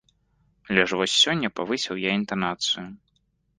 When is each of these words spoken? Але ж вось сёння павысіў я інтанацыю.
Але 0.69 0.85
ж 0.93 0.99
вось 1.01 1.17
сёння 1.25 1.53
павысіў 1.61 1.95
я 2.07 2.17
інтанацыю. 2.23 2.87